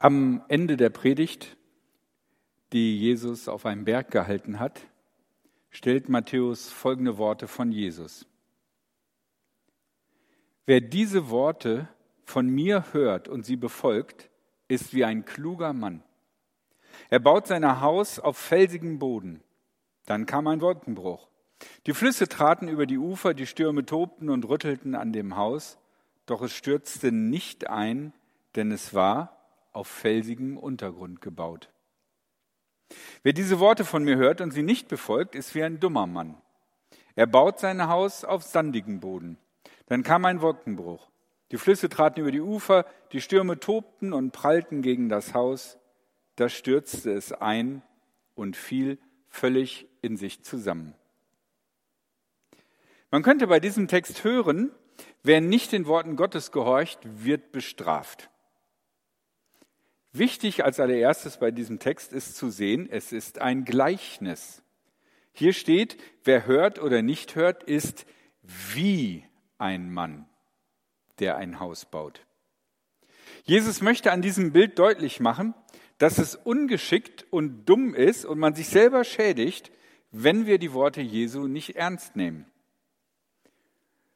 Am 0.00 0.44
Ende 0.46 0.76
der 0.76 0.90
Predigt, 0.90 1.56
die 2.72 2.96
Jesus 3.00 3.48
auf 3.48 3.66
einem 3.66 3.84
Berg 3.84 4.12
gehalten 4.12 4.60
hat, 4.60 4.80
stellt 5.70 6.08
Matthäus 6.08 6.70
folgende 6.70 7.18
Worte 7.18 7.48
von 7.48 7.72
Jesus. 7.72 8.24
Wer 10.66 10.80
diese 10.80 11.30
Worte 11.30 11.88
von 12.24 12.48
mir 12.48 12.92
hört 12.92 13.26
und 13.26 13.44
sie 13.44 13.56
befolgt, 13.56 14.30
ist 14.68 14.94
wie 14.94 15.04
ein 15.04 15.24
kluger 15.24 15.72
Mann. 15.72 16.04
Er 17.10 17.18
baut 17.18 17.48
sein 17.48 17.80
Haus 17.80 18.20
auf 18.20 18.36
felsigem 18.36 19.00
Boden. 19.00 19.42
Dann 20.06 20.26
kam 20.26 20.46
ein 20.46 20.60
Wolkenbruch. 20.60 21.28
Die 21.86 21.92
Flüsse 21.92 22.28
traten 22.28 22.68
über 22.68 22.86
die 22.86 22.98
Ufer, 22.98 23.34
die 23.34 23.46
Stürme 23.46 23.84
tobten 23.84 24.30
und 24.30 24.48
rüttelten 24.48 24.94
an 24.94 25.12
dem 25.12 25.34
Haus, 25.34 25.76
doch 26.24 26.40
es 26.42 26.54
stürzte 26.54 27.10
nicht 27.10 27.68
ein, 27.68 28.12
denn 28.54 28.70
es 28.70 28.94
war 28.94 29.37
auf 29.78 29.86
felsigem 29.86 30.56
Untergrund 30.56 31.20
gebaut. 31.20 31.70
Wer 33.22 33.32
diese 33.32 33.60
Worte 33.60 33.84
von 33.84 34.02
mir 34.02 34.16
hört 34.16 34.40
und 34.40 34.50
sie 34.50 34.64
nicht 34.64 34.88
befolgt, 34.88 35.36
ist 35.36 35.54
wie 35.54 35.62
ein 35.62 35.78
dummer 35.78 36.08
Mann. 36.08 36.36
Er 37.14 37.26
baut 37.26 37.60
sein 37.60 37.86
Haus 37.86 38.24
auf 38.24 38.42
sandigem 38.42 38.98
Boden. 38.98 39.38
Dann 39.86 40.02
kam 40.02 40.24
ein 40.24 40.42
Wolkenbruch. 40.42 41.08
Die 41.52 41.58
Flüsse 41.58 41.88
traten 41.88 42.20
über 42.20 42.32
die 42.32 42.40
Ufer, 42.40 42.86
die 43.12 43.20
Stürme 43.20 43.60
tobten 43.60 44.12
und 44.12 44.32
prallten 44.32 44.82
gegen 44.82 45.08
das 45.08 45.32
Haus. 45.32 45.78
Da 46.34 46.48
stürzte 46.48 47.12
es 47.12 47.32
ein 47.32 47.82
und 48.34 48.56
fiel 48.56 48.98
völlig 49.28 49.88
in 50.02 50.16
sich 50.16 50.42
zusammen. 50.42 50.94
Man 53.10 53.22
könnte 53.22 53.46
bei 53.46 53.60
diesem 53.60 53.86
Text 53.86 54.24
hören, 54.24 54.72
wer 55.22 55.40
nicht 55.40 55.70
den 55.70 55.86
Worten 55.86 56.16
Gottes 56.16 56.50
gehorcht, 56.50 56.98
wird 57.04 57.52
bestraft. 57.52 58.28
Wichtig 60.12 60.64
als 60.64 60.80
allererstes 60.80 61.38
bei 61.38 61.50
diesem 61.50 61.78
Text 61.78 62.12
ist 62.12 62.36
zu 62.36 62.50
sehen, 62.50 62.88
es 62.90 63.12
ist 63.12 63.40
ein 63.40 63.64
Gleichnis. 63.64 64.62
Hier 65.32 65.52
steht, 65.52 65.98
wer 66.24 66.46
hört 66.46 66.80
oder 66.80 67.02
nicht 67.02 67.34
hört, 67.34 67.62
ist 67.62 68.06
wie 68.42 69.24
ein 69.58 69.92
Mann, 69.92 70.26
der 71.18 71.36
ein 71.36 71.60
Haus 71.60 71.84
baut. 71.84 72.24
Jesus 73.44 73.82
möchte 73.82 74.12
an 74.12 74.22
diesem 74.22 74.52
Bild 74.52 74.78
deutlich 74.78 75.20
machen, 75.20 75.54
dass 75.98 76.18
es 76.18 76.34
ungeschickt 76.34 77.26
und 77.30 77.66
dumm 77.66 77.94
ist 77.94 78.24
und 78.24 78.38
man 78.38 78.54
sich 78.54 78.68
selber 78.68 79.04
schädigt, 79.04 79.70
wenn 80.10 80.46
wir 80.46 80.58
die 80.58 80.72
Worte 80.72 81.00
Jesu 81.00 81.48
nicht 81.48 81.76
ernst 81.76 82.16
nehmen. 82.16 82.46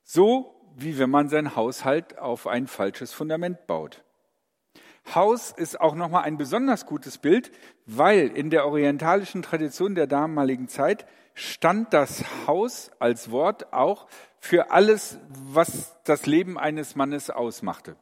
So 0.03 0.55
wie 0.77 0.99
wenn 0.99 1.11
man 1.11 1.29
sein 1.29 1.55
Haushalt 1.55 2.19
auf 2.19 2.47
ein 2.47 2.67
falsches 2.67 3.13
Fundament 3.13 3.67
baut. 3.67 4.03
Haus 5.15 5.51
ist 5.51 5.81
auch 5.81 5.95
nochmal 5.95 6.25
ein 6.25 6.37
besonders 6.37 6.87
gutes 6.87 7.19
Bild, 7.19 7.51
weil 7.87 8.29
in 8.29 8.51
der 8.51 8.67
orientalischen 8.67 9.43
Tradition 9.43 9.95
der 9.95 10.07
damaligen 10.07 10.69
Zeit 10.69 11.07
stand 11.35 11.93
das 11.93 12.25
Haus 12.47 12.91
als 12.99 13.31
Wort 13.31 13.73
auch 13.73 14.07
für 14.39 14.71
alles, 14.71 15.19
was 15.29 15.97
das 16.05 16.27
Leben 16.27 16.59
eines 16.59 16.97
Mannes 16.97 17.31
ausmachte. 17.31 17.97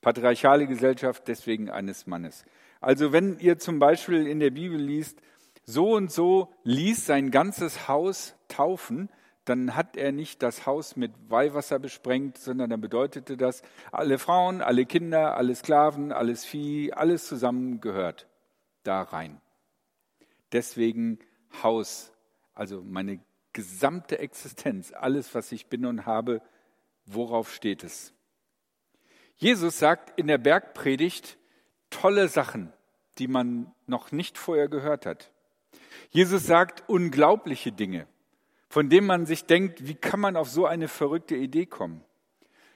Patriarchale 0.00 0.66
Gesellschaft 0.66 1.26
deswegen 1.26 1.70
eines 1.70 2.06
Mannes. 2.06 2.44
Also 2.80 3.12
wenn 3.12 3.38
ihr 3.38 3.58
zum 3.58 3.78
Beispiel 3.78 4.26
in 4.26 4.40
der 4.40 4.50
Bibel 4.50 4.78
liest, 4.78 5.20
so 5.64 5.94
und 5.94 6.12
so 6.12 6.52
ließ 6.62 7.06
sein 7.06 7.30
ganzes 7.30 7.88
Haus 7.88 8.36
taufen, 8.48 9.10
dann 9.46 9.76
hat 9.76 9.96
er 9.96 10.10
nicht 10.10 10.42
das 10.42 10.66
Haus 10.66 10.96
mit 10.96 11.12
Weihwasser 11.28 11.78
besprengt, 11.78 12.36
sondern 12.36 12.68
dann 12.68 12.80
bedeutete 12.80 13.36
das, 13.36 13.62
alle 13.92 14.18
Frauen, 14.18 14.60
alle 14.60 14.86
Kinder, 14.86 15.36
alle 15.36 15.54
Sklaven, 15.54 16.10
alles 16.10 16.44
Vieh, 16.44 16.92
alles 16.92 17.26
zusammen 17.26 17.80
gehört 17.80 18.26
da 18.82 19.02
rein. 19.02 19.40
Deswegen 20.50 21.20
Haus, 21.62 22.12
also 22.54 22.82
meine 22.82 23.20
gesamte 23.52 24.18
Existenz, 24.18 24.92
alles, 24.92 25.32
was 25.34 25.52
ich 25.52 25.68
bin 25.68 25.86
und 25.86 26.06
habe, 26.06 26.42
worauf 27.04 27.54
steht 27.54 27.84
es? 27.84 28.12
Jesus 29.36 29.78
sagt 29.78 30.18
in 30.18 30.26
der 30.26 30.38
Bergpredigt 30.38 31.38
tolle 31.90 32.26
Sachen, 32.26 32.72
die 33.18 33.28
man 33.28 33.72
noch 33.86 34.10
nicht 34.10 34.38
vorher 34.38 34.68
gehört 34.68 35.06
hat. 35.06 35.30
Jesus 36.10 36.46
sagt 36.46 36.88
unglaubliche 36.88 37.70
Dinge 37.70 38.08
von 38.68 38.88
dem 38.88 39.06
man 39.06 39.26
sich 39.26 39.44
denkt, 39.44 39.86
wie 39.86 39.94
kann 39.94 40.20
man 40.20 40.36
auf 40.36 40.50
so 40.50 40.66
eine 40.66 40.88
verrückte 40.88 41.36
Idee 41.36 41.66
kommen? 41.66 42.04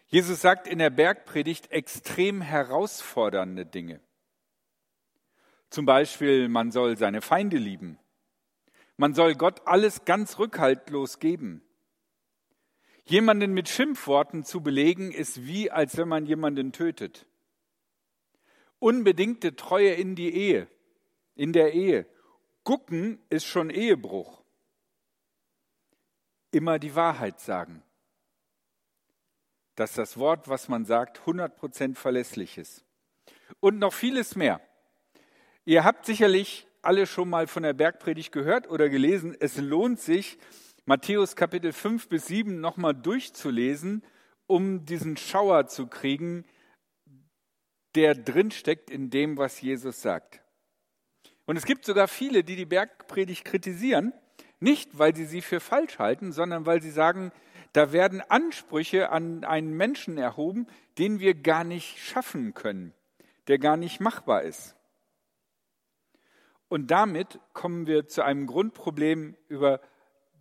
Jesus 0.07 0.41
sagt 0.41 0.67
in 0.67 0.79
der 0.79 0.91
Bergpredigt 0.91 1.71
extrem 1.71 2.41
herausfordernde 2.41 3.67
Dinge. 3.67 4.01
Zum 5.69 5.87
Beispiel, 5.87 6.49
man 6.49 6.73
soll 6.73 6.97
seine 6.97 7.21
Feinde 7.21 7.59
lieben. 7.59 7.99
Man 8.97 9.15
soll 9.15 9.35
Gott 9.35 9.67
alles 9.67 10.05
ganz 10.05 10.39
rückhaltlos 10.39 11.21
geben. 11.21 11.63
Jemanden 13.05 13.53
mit 13.53 13.69
Schimpfworten 13.69 14.45
zu 14.45 14.63
belegen, 14.63 15.13
ist 15.13 15.47
wie, 15.47 15.71
als 15.71 15.97
wenn 15.97 16.09
man 16.09 16.27
jemanden 16.27 16.73
tötet. 16.73 17.27
Unbedingte 18.79 19.55
Treue 19.55 19.93
in 19.93 20.17
die 20.17 20.35
Ehe, 20.35 20.67
in 21.35 21.53
der 21.53 21.73
Ehe. 21.73 22.07
Gucken 22.65 23.21
ist 23.29 23.47
schon 23.47 23.71
Ehebruch 23.71 24.40
immer 26.51 26.79
die 26.79 26.95
Wahrheit 26.95 27.41
sagen. 27.41 27.83
Dass 29.75 29.95
das 29.95 30.19
Wort, 30.19 30.49
was 30.49 30.69
man 30.69 30.85
sagt, 30.85 31.21
100% 31.21 31.95
verlässlich 31.95 32.59
ist. 32.59 32.85
Und 33.61 33.79
noch 33.79 33.93
vieles 33.93 34.37
mehr. 34.37 34.61
Ihr 35.65 35.85
habt 35.85 36.07
sicherlich 36.07 36.67
alle 36.83 37.07
schon 37.07 37.29
mal 37.29 37.47
von 37.47 37.63
der 37.63 37.73
Bergpredigt 37.73 38.33
gehört 38.33 38.69
oder 38.69 38.89
gelesen. 38.89 39.37
Es 39.39 39.57
lohnt 39.59 40.01
sich, 40.01 40.39
Matthäus 40.87 41.37
Kapitel 41.37 41.73
5 41.73 42.09
bis 42.09 42.27
7 42.27 42.61
nochmal 42.61 42.95
durchzulesen, 42.95 44.03
um 44.47 44.85
diesen 44.85 45.17
Schauer 45.17 45.67
zu 45.67 45.87
kriegen, 45.87 46.45
der 47.95 48.15
drinsteckt 48.15 48.91
in 48.91 49.11
dem, 49.11 49.37
was 49.37 49.61
Jesus 49.61 50.01
sagt. 50.03 50.43
Und 51.45 51.57
es 51.57 51.65
gibt 51.65 51.85
sogar 51.85 52.09
viele, 52.09 52.45
die 52.45 52.57
die 52.57 52.67
Bergpredigt 52.67 53.45
kritisieren 53.45 54.13
nicht, 54.61 54.99
weil 54.99 55.17
sie 55.17 55.25
sie 55.25 55.41
für 55.41 55.61
falsch 55.61 55.99
halten, 55.99 56.33
sondern 56.33 56.67
weil 56.67 56.83
sie 56.83 56.91
sagen, 56.91 57.33
da 57.73 57.93
werden 57.93 58.21
Ansprüche 58.21 59.11
an 59.11 59.45
einen 59.45 59.77
Menschen 59.77 60.19
erhoben, 60.19 60.67
den 60.99 61.21
wir 61.21 61.35
gar 61.35 61.65
nicht 61.65 61.99
schaffen 61.99 62.55
können, 62.55 62.93
der 63.49 63.59
gar 63.59 63.77
nicht 63.77 64.01
machbar 64.01 64.43
ist. 64.43 64.77
Und 66.69 66.91
damit 66.91 67.41
kommen 67.53 67.87
wir 67.87 68.07
zu 68.07 68.23
einem 68.23 68.47
Grundproblem, 68.47 69.37
über 69.49 69.81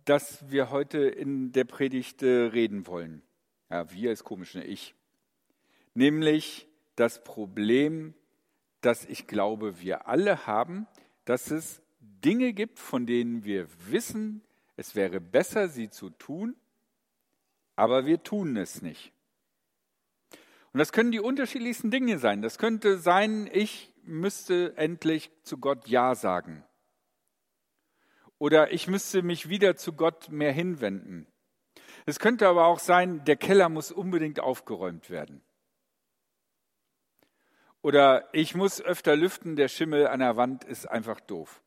das 0.04 0.50
wir 0.50 0.70
heute 0.70 0.98
in 0.98 1.52
der 1.52 1.64
Predigt 1.64 2.22
äh, 2.22 2.28
reden 2.28 2.86
wollen. 2.86 3.22
Ja, 3.68 3.90
wir 3.92 4.12
ist 4.12 4.24
komisch, 4.24 4.54
ne? 4.54 4.64
ich. 4.64 4.94
Nämlich 5.94 6.68
das 6.96 7.22
Problem, 7.24 8.14
das 8.80 9.04
ich 9.04 9.26
glaube, 9.26 9.80
wir 9.80 10.06
alle 10.08 10.46
haben, 10.46 10.86
dass 11.24 11.50
es 11.50 11.82
Dinge 12.00 12.52
gibt, 12.52 12.78
von 12.78 13.06
denen 13.06 13.44
wir 13.44 13.68
wissen, 13.90 14.42
es 14.76 14.94
wäre 14.94 15.20
besser, 15.20 15.68
sie 15.68 15.90
zu 15.90 16.10
tun, 16.10 16.56
aber 17.76 18.06
wir 18.06 18.22
tun 18.22 18.56
es 18.56 18.82
nicht. 18.82 19.12
Und 20.72 20.78
das 20.78 20.92
können 20.92 21.12
die 21.12 21.20
unterschiedlichsten 21.20 21.90
Dinge 21.90 22.18
sein. 22.18 22.42
Das 22.42 22.56
könnte 22.56 22.98
sein, 22.98 23.48
ich 23.52 23.92
müsste 24.02 24.76
endlich 24.76 25.30
zu 25.42 25.58
Gott 25.58 25.88
Ja 25.88 26.14
sagen. 26.14 26.64
Oder 28.38 28.72
ich 28.72 28.86
müsste 28.86 29.22
mich 29.22 29.48
wieder 29.48 29.76
zu 29.76 29.92
Gott 29.92 30.30
mehr 30.30 30.52
hinwenden. 30.52 31.26
Es 32.06 32.18
könnte 32.18 32.48
aber 32.48 32.66
auch 32.66 32.78
sein, 32.78 33.24
der 33.24 33.36
Keller 33.36 33.68
muss 33.68 33.92
unbedingt 33.92 34.40
aufgeräumt 34.40 35.10
werden. 35.10 35.42
Oder 37.82 38.28
ich 38.32 38.54
muss 38.54 38.80
öfter 38.80 39.16
lüften, 39.16 39.56
der 39.56 39.68
Schimmel 39.68 40.06
an 40.06 40.20
der 40.20 40.36
Wand 40.36 40.64
ist 40.64 40.86
einfach 40.86 41.20
doof 41.20 41.62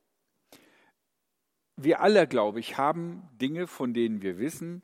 wir 1.75 2.01
alle, 2.01 2.27
glaube 2.27 2.59
ich, 2.59 2.77
haben 2.77 3.27
Dinge, 3.33 3.67
von 3.67 3.93
denen 3.93 4.21
wir 4.21 4.37
wissen, 4.37 4.83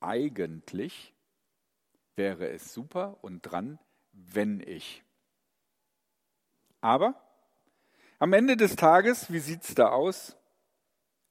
eigentlich 0.00 1.14
wäre 2.16 2.48
es 2.48 2.72
super 2.72 3.18
und 3.22 3.42
dran, 3.42 3.78
wenn 4.12 4.60
ich. 4.60 5.02
Aber 6.80 7.14
am 8.18 8.32
Ende 8.32 8.56
des 8.56 8.76
Tages, 8.76 9.32
wie 9.32 9.38
sieht 9.38 9.62
es 9.62 9.74
da 9.74 9.88
aus? 9.88 10.36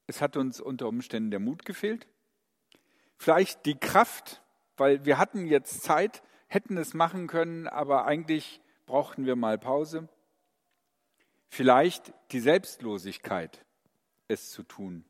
Es 0.07 0.21
hat 0.21 0.37
uns 0.37 0.59
unter 0.59 0.87
Umständen 0.87 1.31
der 1.31 1.39
Mut 1.39 1.65
gefehlt. 1.65 2.07
Vielleicht 3.17 3.65
die 3.65 3.77
Kraft, 3.77 4.41
weil 4.77 5.05
wir 5.05 5.17
hatten 5.17 5.45
jetzt 5.45 5.83
Zeit, 5.83 6.23
hätten 6.47 6.77
es 6.77 6.93
machen 6.93 7.27
können, 7.27 7.67
aber 7.67 8.05
eigentlich 8.05 8.61
brauchten 8.85 9.25
wir 9.25 9.35
mal 9.35 9.59
Pause. 9.59 10.09
Vielleicht 11.47 12.13
die 12.31 12.39
Selbstlosigkeit, 12.39 13.65
es 14.29 14.49
zu 14.51 14.63
tun. 14.63 15.03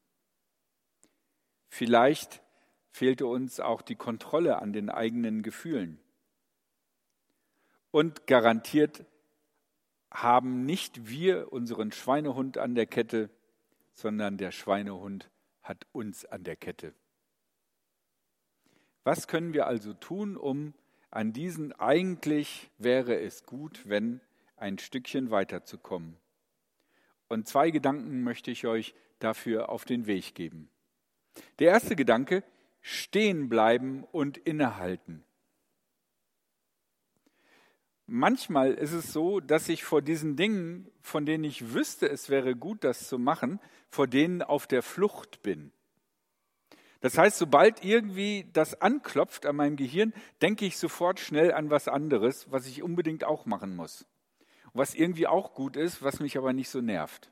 Vielleicht 1.67 2.41
fehlte 2.89 3.27
uns 3.27 3.59
auch 3.59 3.81
die 3.81 3.95
Kontrolle 3.95 4.59
an 4.59 4.73
den 4.73 4.89
eigenen 4.89 5.43
Gefühlen. 5.43 5.99
Und 7.91 8.27
garantiert 8.27 9.05
haben 10.11 10.65
nicht 10.65 11.07
wir 11.07 11.53
unseren 11.53 11.91
Schweinehund 11.91 12.57
an 12.57 12.73
der 12.73 12.87
Kette, 12.87 13.29
sondern 13.93 14.37
der 14.37 14.51
Schweinehund 14.51 15.29
hat 15.61 15.85
uns 15.91 16.25
an 16.25 16.43
der 16.43 16.55
Kette. 16.55 16.93
Was 19.03 19.27
können 19.27 19.53
wir 19.53 19.67
also 19.67 19.93
tun, 19.93 20.35
um 20.35 20.73
an 21.11 21.33
diesen 21.33 21.73
eigentlich 21.73 22.69
wäre 22.77 23.19
es 23.19 23.45
gut, 23.45 23.87
wenn 23.87 24.21
ein 24.55 24.77
Stückchen 24.77 25.31
weiterzukommen? 25.31 26.17
Und 27.27 27.47
zwei 27.47 27.69
Gedanken 27.69 28.23
möchte 28.23 28.51
ich 28.51 28.65
euch 28.65 28.95
dafür 29.19 29.69
auf 29.69 29.85
den 29.85 30.07
Weg 30.07 30.35
geben. 30.35 30.69
Der 31.59 31.69
erste 31.69 31.95
Gedanke, 31.95 32.43
stehen 32.81 33.49
bleiben 33.49 34.03
und 34.11 34.37
innehalten. 34.37 35.23
Manchmal 38.11 38.73
ist 38.73 38.93
es 38.93 39.13
so, 39.13 39.39
dass 39.39 39.69
ich 39.69 39.83
vor 39.83 40.01
diesen 40.01 40.35
Dingen, 40.35 40.89
von 41.01 41.27
denen 41.27 41.43
ich 41.43 41.73
wüsste, 41.73 42.09
es 42.09 42.29
wäre 42.29 42.55
gut, 42.55 42.83
das 42.83 43.07
zu 43.07 43.19
machen, 43.19 43.59
vor 43.87 44.07
denen 44.07 44.41
auf 44.41 44.65
der 44.65 44.81
Flucht 44.81 45.43
bin. 45.43 45.71
Das 47.01 47.17
heißt, 47.17 47.37
sobald 47.37 47.85
irgendwie 47.85 48.49
das 48.51 48.81
anklopft 48.81 49.45
an 49.45 49.55
meinem 49.55 49.75
Gehirn, 49.75 50.13
denke 50.41 50.65
ich 50.65 50.77
sofort 50.77 51.19
schnell 51.19 51.53
an 51.53 51.69
was 51.69 51.87
anderes, 51.87 52.51
was 52.51 52.65
ich 52.65 52.81
unbedingt 52.81 53.23
auch 53.23 53.45
machen 53.45 53.75
muss. 53.75 54.05
Was 54.73 54.95
irgendwie 54.95 55.27
auch 55.27 55.53
gut 55.53 55.77
ist, 55.77 56.01
was 56.01 56.19
mich 56.19 56.37
aber 56.37 56.51
nicht 56.51 56.69
so 56.69 56.81
nervt. 56.81 57.31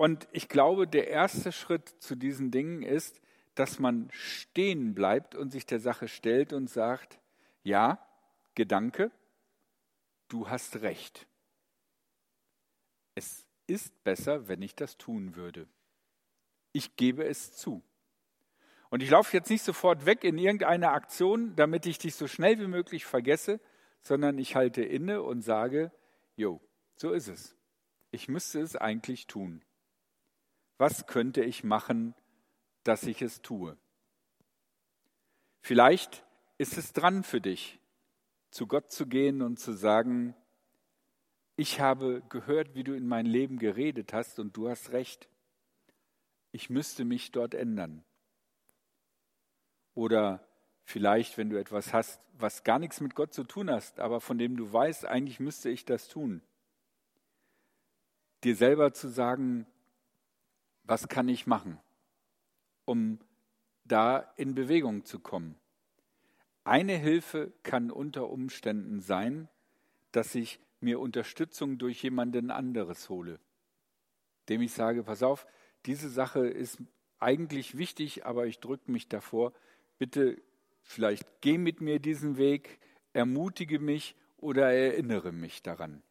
Und 0.00 0.26
ich 0.32 0.48
glaube, 0.48 0.88
der 0.88 1.08
erste 1.08 1.52
Schritt 1.52 1.90
zu 1.98 2.14
diesen 2.14 2.50
Dingen 2.50 2.82
ist, 2.82 3.20
dass 3.54 3.78
man 3.78 4.08
stehen 4.12 4.94
bleibt 4.94 5.34
und 5.34 5.50
sich 5.50 5.66
der 5.66 5.78
Sache 5.78 6.08
stellt 6.08 6.54
und 6.54 6.70
sagt, 6.70 7.20
ja, 7.64 7.98
Gedanke, 8.54 9.10
du 10.28 10.48
hast 10.48 10.80
recht. 10.80 11.26
Es 13.14 13.44
ist 13.66 14.02
besser, 14.02 14.48
wenn 14.48 14.62
ich 14.62 14.74
das 14.74 14.96
tun 14.96 15.36
würde. 15.36 15.68
Ich 16.72 16.96
gebe 16.96 17.24
es 17.24 17.52
zu. 17.52 17.82
Und 18.88 19.02
ich 19.02 19.10
laufe 19.10 19.36
jetzt 19.36 19.50
nicht 19.50 19.62
sofort 19.62 20.06
weg 20.06 20.24
in 20.24 20.38
irgendeine 20.38 20.92
Aktion, 20.92 21.54
damit 21.56 21.84
ich 21.84 21.98
dich 21.98 22.14
so 22.14 22.26
schnell 22.26 22.58
wie 22.58 22.68
möglich 22.68 23.04
vergesse, 23.04 23.60
sondern 24.00 24.38
ich 24.38 24.56
halte 24.56 24.82
inne 24.82 25.20
und 25.20 25.42
sage, 25.42 25.92
jo, 26.36 26.58
so 26.96 27.12
ist 27.12 27.28
es. 27.28 27.54
Ich 28.12 28.28
müsste 28.28 28.62
es 28.62 28.76
eigentlich 28.76 29.26
tun 29.26 29.62
was 30.80 31.06
könnte 31.06 31.44
ich 31.44 31.62
machen, 31.62 32.14
dass 32.84 33.02
ich 33.02 33.20
es 33.20 33.42
tue? 33.42 33.76
Vielleicht 35.60 36.24
ist 36.56 36.78
es 36.78 36.94
dran 36.94 37.22
für 37.22 37.42
dich, 37.42 37.78
zu 38.50 38.66
Gott 38.66 38.90
zu 38.90 39.06
gehen 39.06 39.42
und 39.42 39.60
zu 39.60 39.74
sagen, 39.74 40.34
ich 41.56 41.80
habe 41.80 42.22
gehört, 42.30 42.74
wie 42.74 42.82
du 42.82 42.94
in 42.94 43.06
mein 43.06 43.26
Leben 43.26 43.58
geredet 43.58 44.14
hast 44.14 44.38
und 44.38 44.56
du 44.56 44.70
hast 44.70 44.92
recht. 44.92 45.28
Ich 46.50 46.70
müsste 46.70 47.04
mich 47.04 47.30
dort 47.30 47.52
ändern. 47.52 48.02
Oder 49.92 50.48
vielleicht, 50.84 51.36
wenn 51.36 51.50
du 51.50 51.60
etwas 51.60 51.92
hast, 51.92 52.22
was 52.32 52.64
gar 52.64 52.78
nichts 52.78 53.02
mit 53.02 53.14
Gott 53.14 53.34
zu 53.34 53.44
tun 53.44 53.70
hast, 53.70 54.00
aber 54.00 54.22
von 54.22 54.38
dem 54.38 54.56
du 54.56 54.72
weißt, 54.72 55.04
eigentlich 55.04 55.40
müsste 55.40 55.68
ich 55.68 55.84
das 55.84 56.08
tun. 56.08 56.40
Dir 58.44 58.56
selber 58.56 58.94
zu 58.94 59.08
sagen, 59.08 59.66
was 60.84 61.08
kann 61.08 61.28
ich 61.28 61.46
machen, 61.46 61.78
um 62.84 63.18
da 63.84 64.32
in 64.36 64.54
Bewegung 64.54 65.04
zu 65.04 65.20
kommen? 65.20 65.56
Eine 66.64 66.96
Hilfe 66.96 67.52
kann 67.62 67.90
unter 67.90 68.28
Umständen 68.28 69.00
sein, 69.00 69.48
dass 70.12 70.34
ich 70.34 70.60
mir 70.80 71.00
Unterstützung 71.00 71.78
durch 71.78 72.02
jemanden 72.02 72.50
anderes 72.50 73.08
hole, 73.08 73.38
dem 74.48 74.62
ich 74.62 74.72
sage, 74.72 75.04
pass 75.04 75.22
auf, 75.22 75.46
diese 75.86 76.08
Sache 76.08 76.46
ist 76.46 76.78
eigentlich 77.18 77.76
wichtig, 77.76 78.24
aber 78.26 78.46
ich 78.46 78.60
drücke 78.60 78.90
mich 78.90 79.08
davor, 79.08 79.52
bitte 79.98 80.40
vielleicht 80.82 81.40
geh 81.40 81.58
mit 81.58 81.80
mir 81.80 81.98
diesen 81.98 82.36
Weg, 82.36 82.80
ermutige 83.12 83.78
mich 83.78 84.16
oder 84.38 84.72
erinnere 84.72 85.32
mich 85.32 85.62
daran. 85.62 86.02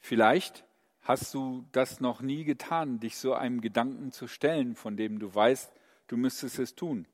Vielleicht 0.00 0.64
hast 1.02 1.34
du 1.34 1.64
das 1.72 2.00
noch 2.00 2.20
nie 2.20 2.44
getan, 2.44 3.00
dich 3.00 3.16
so 3.16 3.34
einem 3.34 3.60
Gedanken 3.60 4.12
zu 4.12 4.28
stellen, 4.28 4.74
von 4.74 4.96
dem 4.96 5.18
du 5.18 5.34
weißt, 5.34 5.72
du 6.06 6.16
müsstest 6.16 6.58
es 6.58 6.74
tun. 6.74 7.06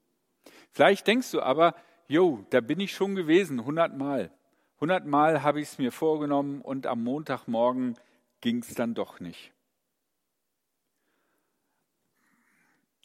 Vielleicht 0.73 1.07
denkst 1.07 1.31
du 1.31 1.41
aber, 1.41 1.75
jo, 2.07 2.45
da 2.51 2.61
bin 2.61 2.81
ich 2.81 2.93
schon 2.93 3.15
gewesen, 3.15 3.65
hundertmal. 3.65 4.31
Hundertmal 4.81 5.43
habe 5.43 5.61
ich 5.61 5.69
es 5.69 5.79
mir 5.79 5.91
vorgenommen 5.91 6.61
und 6.61 6.87
am 6.87 7.03
Montagmorgen 7.03 7.97
ging 8.41 8.59
es 8.59 8.75
dann 8.75 8.95
doch 8.95 9.21
nicht. 9.21 9.53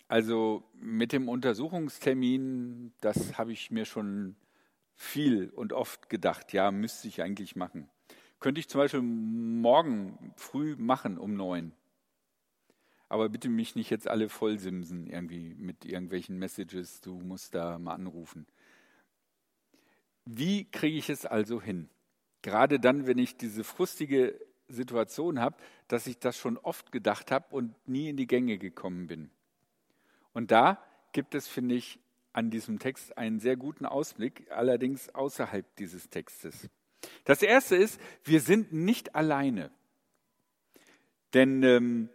Also 0.07 0.63
mit 0.75 1.11
dem 1.11 1.27
Untersuchungstermin, 1.27 2.93
das 3.01 3.37
habe 3.37 3.51
ich 3.51 3.71
mir 3.71 3.85
schon 3.85 4.35
viel 4.95 5.49
und 5.49 5.73
oft 5.73 6.09
gedacht, 6.09 6.53
ja, 6.53 6.69
müsste 6.71 7.07
ich 7.07 7.21
eigentlich 7.23 7.55
machen. 7.55 7.89
Könnte 8.43 8.59
ich 8.59 8.67
zum 8.67 8.79
Beispiel 8.79 9.01
morgen 9.01 10.33
früh 10.35 10.75
machen 10.75 11.17
um 11.17 11.33
neun. 11.33 11.71
Aber 13.07 13.29
bitte 13.29 13.47
mich 13.47 13.77
nicht 13.77 13.89
jetzt 13.89 14.05
alle 14.05 14.27
vollsimsen 14.27 15.07
irgendwie 15.07 15.55
mit 15.55 15.85
irgendwelchen 15.85 16.37
Messages, 16.37 16.99
du 16.99 17.13
musst 17.21 17.55
da 17.55 17.79
mal 17.79 17.93
anrufen. 17.93 18.45
Wie 20.25 20.69
kriege 20.69 20.97
ich 20.97 21.09
es 21.09 21.25
also 21.25 21.61
hin? 21.61 21.87
Gerade 22.41 22.81
dann, 22.81 23.07
wenn 23.07 23.17
ich 23.17 23.37
diese 23.37 23.63
frustige 23.63 24.37
Situation 24.67 25.39
habe, 25.39 25.55
dass 25.87 26.05
ich 26.05 26.19
das 26.19 26.37
schon 26.37 26.57
oft 26.57 26.91
gedacht 26.91 27.31
habe 27.31 27.55
und 27.55 27.73
nie 27.87 28.09
in 28.09 28.17
die 28.17 28.27
Gänge 28.27 28.57
gekommen 28.57 29.07
bin. 29.07 29.31
Und 30.33 30.51
da 30.51 30.83
gibt 31.13 31.33
es, 31.33 31.47
finde 31.47 31.75
ich, 31.75 31.97
an 32.33 32.51
diesem 32.51 32.77
Text 32.77 33.17
einen 33.17 33.39
sehr 33.39 33.55
guten 33.55 33.85
Ausblick, 33.85 34.51
allerdings 34.51 35.07
außerhalb 35.15 35.77
dieses 35.77 36.09
Textes. 36.09 36.69
Das 37.25 37.41
erste 37.41 37.75
ist, 37.75 37.99
wir 38.23 38.39
sind 38.41 38.73
nicht 38.73 39.15
alleine. 39.15 39.71
Denn 41.33 41.63
ähm, 41.63 42.09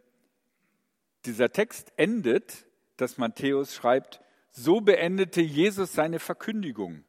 dieser 1.24 1.50
Text 1.50 1.92
endet, 1.96 2.66
dass 2.96 3.18
Matthäus 3.18 3.74
schreibt, 3.74 4.20
so 4.50 4.80
beendete 4.80 5.40
Jesus 5.40 5.92
seine 5.92 6.18
Verkündigung. 6.18 7.04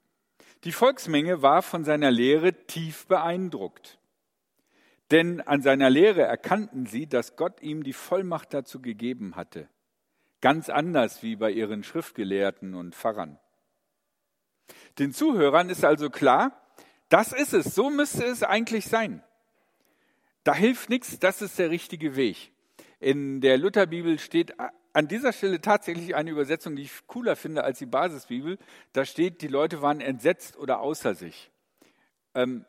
Die 0.64 0.72
Volksmenge 0.72 1.42
war 1.42 1.62
von 1.62 1.84
seiner 1.84 2.12
Lehre 2.12 2.54
tief 2.66 3.08
beeindruckt. 3.08 3.98
Denn 5.12 5.42
an 5.42 5.62
seiner 5.62 5.90
Lehre 5.90 6.22
erkannten 6.22 6.86
sie, 6.86 7.08
dass 7.08 7.36
Gott 7.36 7.62
ihm 7.62 7.84
die 7.84 7.94
Vollmacht 7.94 8.54
dazu 8.54 8.82
gegeben 8.82 9.36
hatte. 9.36 9.70
Ganz 10.42 10.70
anders 10.70 11.24
wie 11.24 11.36
bei 11.36 11.52
ihren 11.52 11.84
Schriftgelehrten 11.84 12.76
und 12.76 12.96
Pfarrern. 12.96 13.40
Den 15.00 15.12
Zuhörern 15.12 15.70
ist 15.70 15.84
also 15.84 16.10
klar, 16.10 16.62
das 17.10 17.34
ist 17.34 17.54
es, 17.54 17.76
so 17.76 17.90
müsste 17.90 18.24
es 18.26 18.44
eigentlich 18.44 18.86
sein. 18.86 19.24
Da 20.44 20.54
hilft 20.54 20.90
nichts, 20.90 21.20
das 21.20 21.42
ist 21.42 21.60
der 21.60 21.70
richtige 21.70 22.16
Weg. 22.16 22.52
In 23.00 23.42
der 23.42 23.58
Lutherbibel 23.58 24.20
steht 24.20 24.54
an 24.94 25.08
dieser 25.08 25.34
Stelle 25.34 25.62
tatsächlich 25.62 26.16
eine 26.16 26.32
Übersetzung, 26.32 26.76
die 26.76 26.84
ich 26.84 27.08
cooler 27.08 27.36
finde 27.36 27.64
als 27.64 27.80
die 27.80 27.86
Basisbibel. 27.86 28.58
Da 28.94 29.06
steht, 29.06 29.42
die 29.42 29.48
Leute 29.48 29.82
waren 29.82 30.02
entsetzt 30.02 30.58
oder 30.58 30.80
außer 30.80 31.16
sich. 31.16 31.52
Ähm, 32.34 32.66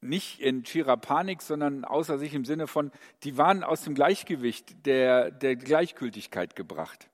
nicht 0.00 0.40
in 0.40 0.64
schierer 0.64 0.96
Panik, 0.96 1.42
sondern 1.42 1.84
außer 1.84 2.18
sich 2.18 2.34
im 2.34 2.44
Sinne 2.44 2.66
von, 2.66 2.92
die 3.24 3.36
waren 3.36 3.64
aus 3.64 3.82
dem 3.82 3.94
Gleichgewicht 3.94 4.86
der, 4.86 5.30
der 5.30 5.56
Gleichgültigkeit 5.56 6.54
gebracht. 6.54 7.10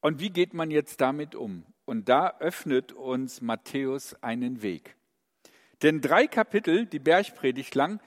Und 0.00 0.18
wie 0.18 0.30
geht 0.30 0.54
man 0.54 0.70
jetzt 0.70 1.00
damit 1.00 1.34
um? 1.34 1.64
Und 1.90 2.08
da 2.08 2.36
öffnet 2.38 2.92
uns 2.92 3.40
Matthäus 3.40 4.14
einen 4.22 4.62
Weg. 4.62 4.94
Denn 5.82 6.00
drei 6.00 6.28
Kapitel, 6.28 6.86
die 6.86 7.00
Bergpredigt 7.00 7.74
lang, 7.74 8.00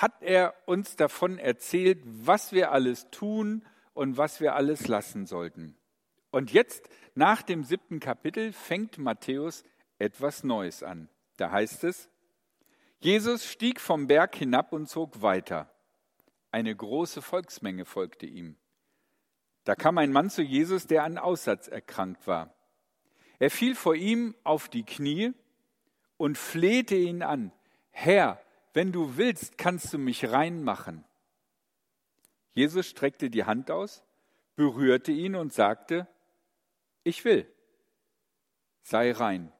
hat 0.00 0.22
er 0.22 0.54
uns 0.64 0.96
davon 0.96 1.38
erzählt, 1.38 2.00
was 2.02 2.52
wir 2.52 2.72
alles 2.72 3.10
tun 3.10 3.62
und 3.92 4.16
was 4.16 4.40
wir 4.40 4.54
alles 4.54 4.88
lassen 4.88 5.26
sollten. 5.26 5.76
Und 6.30 6.50
jetzt, 6.54 6.88
nach 7.14 7.42
dem 7.42 7.62
siebten 7.62 8.00
Kapitel, 8.00 8.54
fängt 8.54 8.96
Matthäus 8.96 9.64
etwas 9.98 10.42
Neues 10.42 10.82
an. 10.82 11.10
Da 11.36 11.50
heißt 11.50 11.84
es, 11.84 12.08
Jesus 13.00 13.44
stieg 13.44 13.82
vom 13.82 14.06
Berg 14.06 14.34
hinab 14.34 14.72
und 14.72 14.88
zog 14.88 15.20
weiter. 15.20 15.70
Eine 16.52 16.74
große 16.74 17.20
Volksmenge 17.20 17.84
folgte 17.84 18.24
ihm. 18.24 18.56
Da 19.64 19.74
kam 19.74 19.98
ein 19.98 20.10
Mann 20.10 20.30
zu 20.30 20.40
Jesus, 20.40 20.86
der 20.86 21.04
an 21.04 21.18
Aussatz 21.18 21.68
erkrankt 21.68 22.26
war. 22.26 22.55
Er 23.38 23.50
fiel 23.50 23.74
vor 23.74 23.94
ihm 23.94 24.34
auf 24.44 24.68
die 24.68 24.84
Knie 24.84 25.32
und 26.16 26.38
flehte 26.38 26.94
ihn 26.94 27.22
an, 27.22 27.52
Herr, 27.90 28.40
wenn 28.72 28.92
du 28.92 29.16
willst, 29.16 29.56
kannst 29.56 29.92
du 29.92 29.98
mich 29.98 30.30
reinmachen. 30.30 31.04
Jesus 32.52 32.86
streckte 32.86 33.30
die 33.30 33.44
Hand 33.44 33.70
aus, 33.70 34.02
berührte 34.54 35.12
ihn 35.12 35.34
und 35.34 35.52
sagte, 35.52 36.06
ich 37.04 37.24
will. 37.24 37.50
sei 38.82 39.12
rein. 39.12 39.52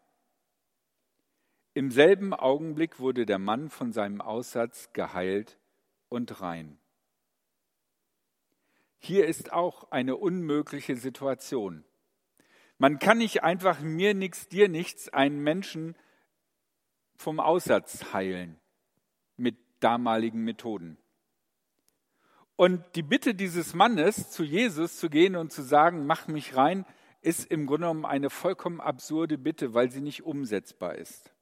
Im 1.72 1.90
selben 1.90 2.34
Augenblick 2.34 2.98
wurde 2.98 3.24
der 3.24 3.38
Mann 3.38 3.70
von 3.70 3.92
seinem 3.92 4.20
Aussatz 4.20 4.92
geheilt 4.92 5.58
und 6.08 6.40
rein. 6.40 6.78
Hier 8.98 9.26
ist 9.26 9.52
auch 9.52 9.90
eine 9.90 10.16
unmögliche 10.16 10.96
Situation. 10.96 11.84
Man 12.78 12.98
kann 12.98 13.18
nicht 13.18 13.42
einfach 13.42 13.80
mir 13.80 14.14
nichts, 14.14 14.48
dir 14.48 14.68
nichts 14.68 15.08
einen 15.08 15.42
Menschen 15.42 15.96
vom 17.16 17.40
Aussatz 17.40 18.12
heilen 18.12 18.60
mit 19.36 19.56
damaligen 19.80 20.44
Methoden. 20.44 20.98
Und 22.56 22.84
die 22.94 23.02
Bitte 23.02 23.34
dieses 23.34 23.74
Mannes, 23.74 24.30
zu 24.30 24.42
Jesus 24.42 24.98
zu 24.98 25.10
gehen 25.10 25.36
und 25.36 25.52
zu 25.52 25.62
sagen, 25.62 26.06
mach 26.06 26.26
mich 26.26 26.56
rein, 26.56 26.86
ist 27.20 27.50
im 27.50 27.66
Grunde 27.66 27.86
genommen 27.86 28.04
eine 28.06 28.30
vollkommen 28.30 28.80
absurde 28.80 29.36
Bitte, 29.36 29.74
weil 29.74 29.90
sie 29.90 30.00
nicht 30.00 30.24
umsetzbar 30.24 30.94
ist. 30.94 31.32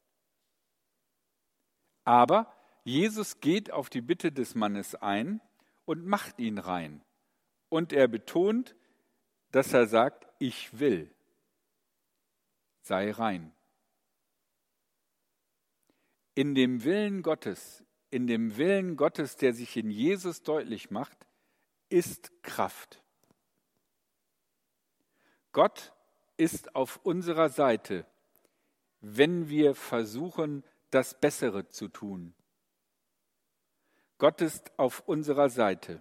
Aber 2.05 2.53
Jesus 2.85 3.41
geht 3.41 3.71
auf 3.71 3.91
die 3.91 4.01
Bitte 4.01 4.33
des 4.33 4.55
Mannes 4.55 4.95
ein 4.95 5.41
und 5.85 6.07
macht 6.07 6.39
ihn 6.39 6.59
rein. 6.59 7.03
Und 7.69 7.93
er 7.93 8.09
betont, 8.09 8.75
dass 9.53 9.73
er 9.73 9.87
sagt, 9.87 10.27
ich 10.39 10.79
will, 10.79 11.14
sei 12.85 13.11
rein. 13.11 13.53
In 16.35 16.55
dem 16.55 16.85
Willen 16.85 17.23
Gottes 17.23 17.85
in 18.15 18.29
dem 18.29 18.57
Willen 18.57 18.97
Gottes, 18.97 19.35
der 19.35 19.53
sich 19.55 19.77
in 19.77 19.91
Jesus 19.91 20.45
deutlich 20.45 20.89
macht, 20.93 21.27
ist 21.89 22.31
Kraft. 22.45 23.03
Gott 25.51 25.93
ist 26.37 26.77
auf 26.77 27.01
unserer 27.03 27.49
Seite, 27.49 28.07
wenn 29.01 29.49
wir 29.49 29.75
versuchen, 29.75 30.63
das 30.93 31.19
Bessere 31.19 31.71
zu 31.71 31.89
tun. 31.89 32.37
Gott 34.19 34.41
ist 34.41 34.79
auf 34.79 35.01
unserer 35.09 35.49
Seite. 35.49 36.01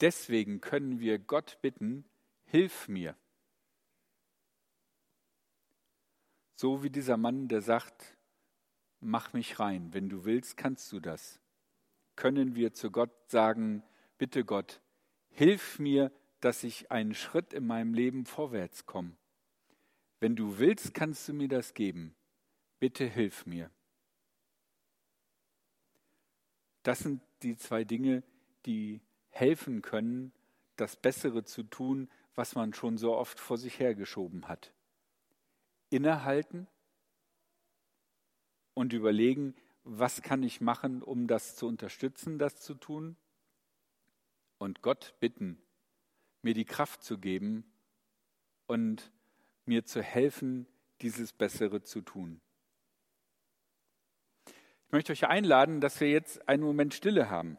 Deswegen 0.00 0.60
können 0.60 0.98
wir 0.98 1.20
Gott 1.20 1.58
bitten, 1.62 2.04
hilf 2.46 2.88
mir. 2.88 3.14
So 6.60 6.82
wie 6.82 6.90
dieser 6.90 7.16
Mann, 7.16 7.48
der 7.48 7.62
sagt, 7.62 8.18
mach 9.00 9.32
mich 9.32 9.58
rein. 9.60 9.94
Wenn 9.94 10.10
du 10.10 10.26
willst, 10.26 10.58
kannst 10.58 10.92
du 10.92 11.00
das. 11.00 11.40
Können 12.16 12.54
wir 12.54 12.74
zu 12.74 12.90
Gott 12.90 13.30
sagen, 13.30 13.82
bitte 14.18 14.44
Gott, 14.44 14.82
hilf 15.30 15.78
mir, 15.78 16.12
dass 16.40 16.62
ich 16.62 16.90
einen 16.90 17.14
Schritt 17.14 17.54
in 17.54 17.66
meinem 17.66 17.94
Leben 17.94 18.26
vorwärts 18.26 18.84
komme. 18.84 19.16
Wenn 20.18 20.36
du 20.36 20.58
willst, 20.58 20.92
kannst 20.92 21.26
du 21.28 21.32
mir 21.32 21.48
das 21.48 21.72
geben. 21.72 22.14
Bitte 22.78 23.06
hilf 23.06 23.46
mir. 23.46 23.70
Das 26.82 26.98
sind 26.98 27.22
die 27.42 27.56
zwei 27.56 27.84
Dinge, 27.84 28.22
die 28.66 29.00
helfen 29.30 29.80
können, 29.80 30.30
das 30.76 30.96
Bessere 30.96 31.42
zu 31.42 31.62
tun, 31.62 32.10
was 32.34 32.54
man 32.54 32.74
schon 32.74 32.98
so 32.98 33.16
oft 33.16 33.40
vor 33.40 33.56
sich 33.56 33.78
hergeschoben 33.78 34.46
hat. 34.46 34.74
Innehalten 35.90 36.66
und 38.74 38.92
überlegen, 38.92 39.54
was 39.84 40.22
kann 40.22 40.42
ich 40.42 40.60
machen, 40.60 41.02
um 41.02 41.26
das 41.26 41.56
zu 41.56 41.66
unterstützen, 41.66 42.38
das 42.38 42.56
zu 42.56 42.74
tun? 42.74 43.16
Und 44.58 44.82
Gott 44.82 45.14
bitten, 45.20 45.60
mir 46.42 46.54
die 46.54 46.64
Kraft 46.64 47.02
zu 47.02 47.18
geben 47.18 47.64
und 48.66 49.10
mir 49.64 49.84
zu 49.84 50.02
helfen, 50.02 50.66
dieses 51.02 51.32
Bessere 51.32 51.82
zu 51.82 52.02
tun. 52.02 52.40
Ich 54.86 54.92
möchte 54.92 55.12
euch 55.12 55.26
einladen, 55.26 55.80
dass 55.80 56.00
wir 56.00 56.10
jetzt 56.10 56.48
einen 56.48 56.62
Moment 56.62 56.94
Stille 56.94 57.30
haben. 57.30 57.58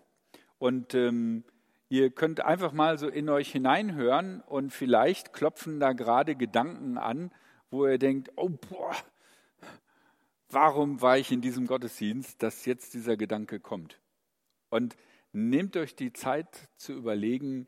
Und 0.60 0.94
ähm, 0.94 1.44
ihr 1.90 2.12
könnt 2.12 2.42
einfach 2.42 2.72
mal 2.72 2.98
so 2.98 3.08
in 3.08 3.30
euch 3.30 3.52
hineinhören 3.52 4.42
und 4.42 4.72
vielleicht 4.72 5.34
klopfen 5.34 5.80
da 5.80 5.94
gerade 5.94 6.36
Gedanken 6.36 6.98
an, 6.98 7.32
wo 7.72 7.88
ihr 7.88 7.98
denkt, 7.98 8.32
oh 8.36 8.50
boah, 8.50 8.96
warum 10.50 11.02
war 11.02 11.18
ich 11.18 11.32
in 11.32 11.42
diesem 11.42 11.66
Gottesdienst, 11.66 12.44
dass 12.44 12.66
jetzt 12.66 12.94
dieser 12.94 13.18
Gedanke 13.18 13.60
kommt. 13.60 14.00
Und 14.70 14.96
nehmt 15.32 15.76
euch 15.78 15.96
die 15.96 16.14
Zeit 16.14 16.70
zu 16.76 16.94
überlegen, 16.94 17.68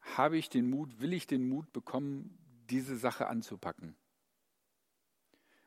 habe 0.00 0.38
ich 0.38 0.48
den 0.48 0.70
Mut, 0.70 1.00
will 1.00 1.12
ich 1.12 1.26
den 1.26 1.48
Mut 1.48 1.72
bekommen, 1.72 2.38
diese 2.70 2.96
Sache 2.96 3.26
anzupacken. 3.26 3.96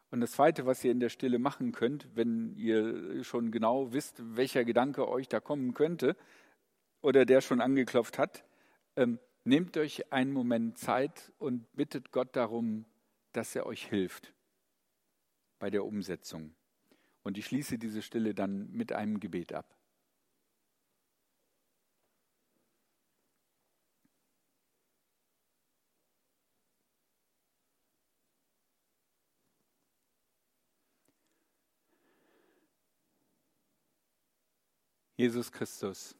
Und 0.10 0.22
das 0.22 0.34
Zweite, 0.34 0.66
was 0.66 0.84
ihr 0.84 0.92
in 0.92 1.00
der 1.00 1.10
Stille 1.10 1.40
machen 1.40 1.72
könnt, 1.72 2.08
wenn 2.16 2.56
ihr 2.56 3.24
schon 3.24 3.52
genau 3.52 3.94
wisst, 3.94 4.22
welcher 4.36 4.64
Gedanke 4.64 5.08
euch 5.08 5.28
da 5.28 5.40
kommen 5.40 5.74
könnte 5.74 6.16
oder 7.02 7.26
der 7.26 7.42
schon 7.42 7.62
angeklopft 7.62 8.18
hat, 8.20 8.46
ähm, 8.96 9.20
nehmt 9.44 9.76
euch 9.76 10.14
einen 10.14 10.32
Moment 10.32 10.78
Zeit 10.78 11.34
und 11.40 11.72
bittet 11.74 12.12
Gott 12.12 12.36
darum, 12.36 12.86
dass 13.34 13.56
er 13.56 13.66
euch 13.66 13.88
hilft 13.88 14.34
bei 15.60 15.70
der 15.70 15.86
Umsetzung. 15.86 16.56
Und 17.24 17.38
ich 17.38 17.46
schließe 17.46 17.78
diese 17.78 18.02
Stille 18.02 18.34
dann 18.34 18.70
mit 18.72 18.92
einem 18.92 19.20
Gebet 19.20 19.54
ab. 19.54 19.78
Jesus 35.16 35.52
Christus, 35.52 36.18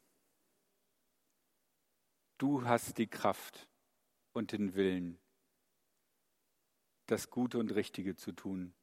du 2.38 2.64
hast 2.64 2.98
die 3.00 3.08
Kraft 3.08 3.68
und 4.34 4.52
den 4.52 4.76
Willen, 4.76 5.20
das 7.14 7.30
Gute 7.30 7.60
und 7.60 7.70
Richtige 7.76 8.16
zu 8.16 8.32
tun. 8.32 8.74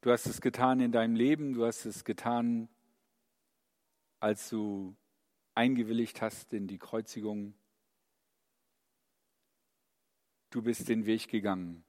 Du 0.00 0.10
hast 0.10 0.26
es 0.26 0.40
getan 0.40 0.80
in 0.80 0.90
deinem 0.90 1.14
Leben, 1.14 1.52
du 1.52 1.64
hast 1.64 1.84
es 1.84 2.04
getan, 2.04 2.68
als 4.18 4.50
du 4.50 4.96
eingewilligt 5.54 6.20
hast 6.20 6.52
in 6.52 6.66
die 6.66 6.78
Kreuzigung. 6.78 7.54
Du 10.50 10.60
bist 10.60 10.88
den 10.88 11.06
Weg 11.06 11.28
gegangen. 11.28 11.84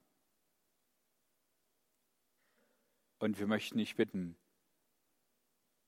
Und 3.18 3.40
wir 3.40 3.48
möchten 3.48 3.78
dich 3.78 3.96
bitten, 3.96 4.36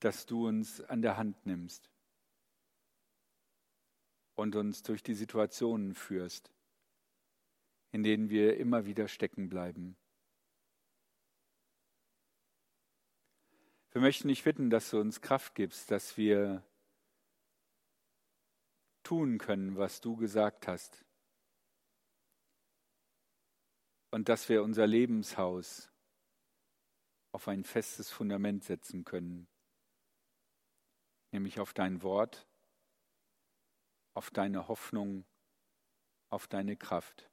dass 0.01 0.27
du 0.27 0.49
uns 0.49 0.81
an 0.81 1.03
der 1.03 1.17
Hand 1.17 1.47
nimmst 1.47 1.93
und 4.35 4.57
uns 4.57 4.83
durch 4.83 5.05
die 5.05 5.15
Situationen 5.15 5.95
führst, 5.95 6.53
in 7.93 8.03
denen 8.03 8.31
wir 8.31 8.57
immer 8.57 8.87
wieder 8.87 9.09
stecken 9.09 9.49
bleiben. 9.49 9.97
Wir 13.91 14.03
möchten 14.03 14.29
dich 14.29 14.45
bitten, 14.45 14.71
dass 14.71 14.91
du 14.91 15.01
uns 15.01 15.21
Kraft 15.21 15.55
gibst, 15.55 15.91
dass 15.91 16.17
wir 16.17 16.63
tun 19.03 19.39
können, 19.39 19.77
was 19.77 20.01
du 20.01 20.17
gesagt 20.17 20.69
hast. 20.69 21.05
Und 24.11 24.29
dass 24.29 24.49
wir 24.49 24.63
unser 24.63 24.87
Lebenshaus 24.87 25.91
auf 27.33 27.49
ein 27.49 27.65
festes 27.65 28.11
Fundament 28.11 28.65
setzen 28.65 29.05
können, 29.05 29.49
nämlich 31.31 31.61
auf 31.61 31.75
dein 31.75 32.03
Wort, 32.03 32.47
auf 34.15 34.31
deine 34.31 34.69
Hoffnung, 34.69 35.25
auf 36.29 36.47
deine 36.47 36.77
Kraft. 36.77 37.31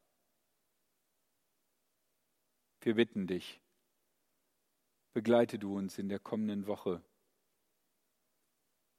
Wir 2.86 2.94
bitten 2.94 3.26
dich, 3.26 3.60
begleite 5.14 5.58
du 5.58 5.76
uns 5.76 5.98
in 5.98 6.08
der 6.08 6.20
kommenden 6.20 6.68
Woche 6.68 7.04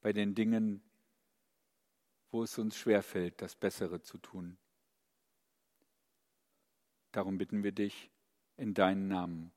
bei 0.01 0.11
den 0.11 0.35
Dingen, 0.35 0.83
wo 2.29 2.43
es 2.43 2.57
uns 2.57 2.75
schwerfällt, 2.75 3.41
das 3.41 3.55
Bessere 3.55 4.01
zu 4.01 4.17
tun. 4.17 4.57
Darum 7.13 7.37
bitten 7.37 7.63
wir 7.63 7.71
dich 7.71 8.11
in 8.57 8.73
deinen 8.73 9.07
Namen. 9.07 9.53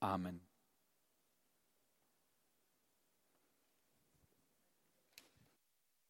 Amen. 0.00 0.40